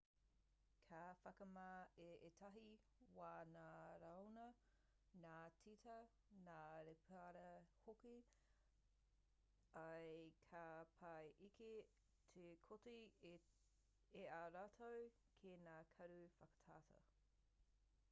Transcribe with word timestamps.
ka 0.89 0.99
whakamā 1.23 1.63
i 2.03 2.05
ētahi 2.27 2.61
wā 3.17 3.27
ngā 3.55 3.65
raiona 4.03 4.45
ngā 5.25 5.33
tīta 5.65 5.97
ngā 6.47 6.55
rēpara 6.87 7.43
hoki 7.83 8.13
ā 9.81 9.83
ka 10.53 10.63
pai 11.03 11.29
ake 11.49 11.71
tō 12.71 12.79
kite 12.87 13.35
i 14.23 14.25
a 14.39 14.41
rātou 14.57 15.09
ki 15.43 15.53
ngā 15.67 15.77
karu 15.95 16.19
whakatata 16.41 17.03